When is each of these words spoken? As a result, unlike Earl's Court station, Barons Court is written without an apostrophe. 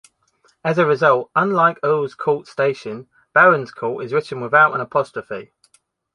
As 0.63 0.79
a 0.79 0.85
result, 0.87 1.29
unlike 1.35 1.77
Earl's 1.83 2.15
Court 2.15 2.47
station, 2.47 3.07
Barons 3.35 3.69
Court 3.71 4.03
is 4.03 4.11
written 4.13 4.41
without 4.41 4.73
an 4.73 4.81
apostrophe. 4.81 5.51